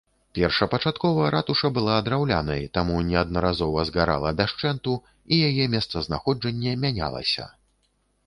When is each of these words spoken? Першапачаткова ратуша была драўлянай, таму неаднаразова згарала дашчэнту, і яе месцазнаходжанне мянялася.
Першапачаткова 0.35 1.25
ратуша 1.35 1.69
была 1.75 1.97
драўлянай, 2.07 2.63
таму 2.77 2.95
неаднаразова 3.09 3.85
згарала 3.89 4.33
дашчэнту, 4.41 4.95
і 5.37 5.41
яе 5.49 5.65
месцазнаходжанне 5.77 6.71
мянялася. 6.87 7.45